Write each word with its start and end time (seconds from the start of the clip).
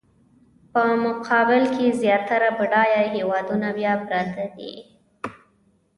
په 0.71 0.81
مقابل 1.05 1.63
کې 1.75 1.85
زیاتره 2.01 2.49
بډایه 2.57 3.03
هېوادونه 3.15 3.67
بیا 3.77 3.93
پراته 4.05 4.45
دي. 4.55 4.73